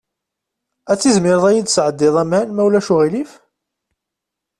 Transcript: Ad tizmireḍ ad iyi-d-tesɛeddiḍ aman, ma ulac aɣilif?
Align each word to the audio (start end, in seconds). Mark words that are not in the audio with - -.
Ad 0.91 0.97
tizmireḍ 0.99 1.43
ad 1.45 1.53
iyi-d-tesɛeddiḍ 1.55 2.15
aman, 2.23 2.47
ma 2.51 2.63
ulac 2.67 2.87
aɣilif? 2.93 3.31